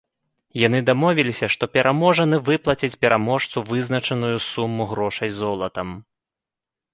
Яны 0.59 0.77
дамовіліся, 0.85 1.49
што 1.55 1.63
пераможаны 1.75 2.39
выплаціць 2.47 2.97
пераможцу 3.05 3.57
вызначаную 3.73 4.33
суму 4.49 4.89
грошай 4.95 5.29
золатам. 5.43 5.95